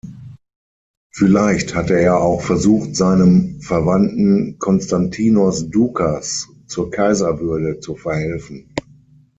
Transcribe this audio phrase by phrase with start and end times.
[1.11, 8.73] Vielleicht hatte er auch versucht, seinem Verwandten Konstantinos Dukas zur Kaiserwürde zur verhelfen.